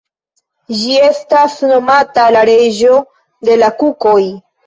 Ĝi 0.77 0.95
estas 1.07 1.57
nomata 1.73 2.25
la 2.37 2.43
„reĝo 2.51 2.97
de 3.51 3.61
la 3.65 3.71
kukoj“. 3.83 4.21